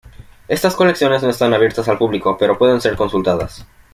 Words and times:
Estas 0.47 0.73
colecciones 0.75 1.21
no 1.21 1.29
están 1.29 1.53
abiertas 1.53 1.87
al 1.87 1.99
público 1.99 2.35
pero 2.35 2.57
pueden 2.57 2.81
ser 2.81 2.95
consultadas. 2.95 3.67